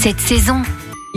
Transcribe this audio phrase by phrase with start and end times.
[0.00, 0.62] Cette saison,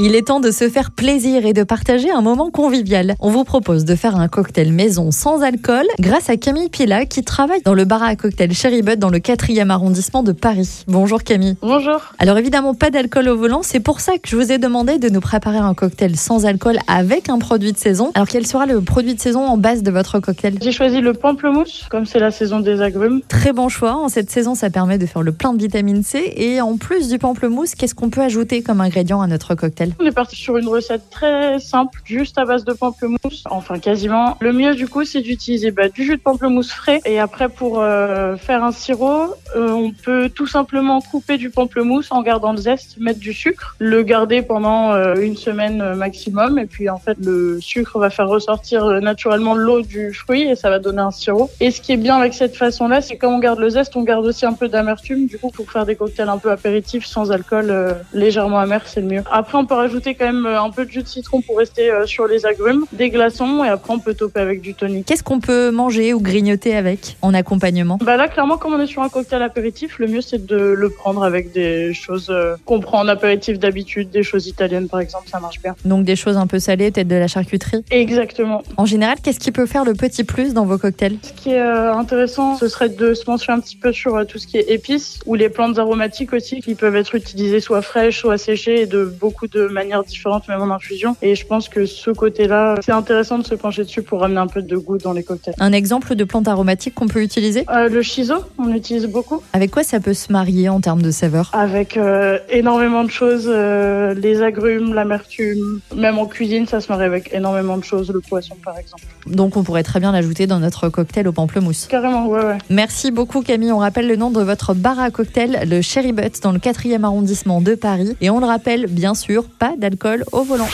[0.04, 3.14] Il est temps de se faire plaisir et de partager un moment convivial.
[3.20, 7.24] On vous propose de faire un cocktail maison sans alcool grâce à Camille Pila qui
[7.24, 10.86] travaille dans le bar à cocktail Cherry Bud dans le 4e arrondissement de Paris.
[10.88, 11.56] Bonjour Camille.
[11.62, 12.02] Bonjour.
[12.18, 15.08] Alors évidemment pas d'alcool au volant, c'est pour ça que je vous ai demandé de
[15.08, 18.10] nous préparer un cocktail sans alcool avec un produit de saison.
[18.16, 20.58] Alors quel sera le produit de saison en base de votre cocktail?
[20.64, 23.22] J'ai choisi le pamplemousse, comme c'est la saison des agrumes.
[23.28, 26.34] Très bon choix, en cette saison ça permet de faire le plein de vitamine C
[26.38, 29.91] et en plus du pamplemousse, qu'est-ce qu'on peut ajouter comme ingrédient à notre cocktail?
[30.00, 33.44] On est parti sur une recette très simple, juste à base de pamplemousse.
[33.50, 34.38] Enfin, quasiment.
[34.40, 37.02] Le mieux, du coup, c'est d'utiliser bah, du jus de pamplemousse frais.
[37.06, 42.12] Et après, pour euh, faire un sirop, euh, on peut tout simplement couper du pamplemousse
[42.12, 46.58] en gardant le zeste, mettre du sucre, le garder pendant euh, une semaine maximum.
[46.60, 50.70] Et puis, en fait, le sucre va faire ressortir naturellement l'eau du fruit et ça
[50.70, 51.50] va donner un sirop.
[51.60, 54.04] Et ce qui est bien avec cette façon-là, c'est quand on garde le zeste, on
[54.04, 55.28] garde aussi un peu d'amertume.
[55.28, 59.08] Du coup, pour faire des cocktails un peu apéritifs sans alcool, légèrement amer, c'est le
[59.08, 59.24] mieux.
[59.32, 62.28] Après, rajouter quand même euh, un peu de jus de citron pour rester euh, sur
[62.28, 65.06] les agrumes, des glaçons et après, on peut toper avec du tonic.
[65.06, 67.98] Qu'est-ce qu'on peut manger ou grignoter avec en accompagnement?
[68.02, 70.90] Bah là, clairement, comme on est sur un cocktail apéritif, le mieux c'est de le
[70.90, 75.30] prendre avec des choses euh, qu'on prend en apéritif d'habitude, des choses italiennes par exemple,
[75.30, 75.76] ça marche bien.
[75.86, 77.84] Donc des choses un peu salées, peut-être de la charcuterie?
[77.92, 78.64] Exactement.
[78.78, 81.18] En général, qu'est-ce qui peut faire le petit plus dans vos cocktails?
[81.22, 84.48] Ce qui est intéressant, ce serait de se pencher un petit peu sur tout ce
[84.48, 88.38] qui est épices ou les plantes aromatiques aussi, qui peuvent être utilisées soit fraîches, soit
[88.38, 91.16] séchées et de beaucoup de manières différentes, même en infusion.
[91.22, 94.48] Et je pense que ce côté-là, c'est intéressant de se pencher dessus pour ramener un
[94.48, 95.56] peu de goût dans les cocktails.
[95.60, 97.66] Un exemple de plante aromatique qu'on peut utiliser?
[97.70, 99.42] Euh, le shiso, on utilise beaucoup.
[99.54, 101.52] Avec quoi ça peut se marier en termes de saveur?
[101.54, 107.06] Avec euh, énormément de choses, euh, les agrumes, l'amertume, même en cuisine, ça se marie
[107.06, 109.04] avec énormément de choses, le poisson par exemple.
[109.28, 111.88] Donc on pourrait très bien l'ajouter dans notre cocktail au pamplemousse.
[111.88, 112.58] Carrément, ouais, ouais.
[112.70, 113.72] Merci beaucoup Camille.
[113.72, 117.04] On rappelle le nom de votre bar à cocktail, le Cherry Butt, dans le 4e
[117.04, 118.16] arrondissement de Paris.
[118.22, 120.70] Et on le rappelle, bien sûr, pas d'alcool au volant.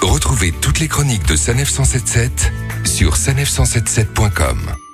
[0.00, 2.52] Retrouvez toutes les chroniques de Sanef 177
[2.84, 4.91] sur sanef177.com.